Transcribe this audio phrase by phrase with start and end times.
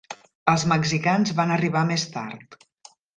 [0.53, 2.57] Els mexicans van arribar més tard.